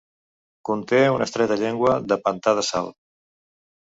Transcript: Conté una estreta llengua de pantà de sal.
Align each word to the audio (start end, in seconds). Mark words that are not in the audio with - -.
Conté 0.69 1.01
una 1.15 1.27
estreta 1.29 1.57
llengua 1.63 1.93
de 2.11 2.19
pantà 2.23 2.57
de 2.61 2.63
sal. 2.73 2.89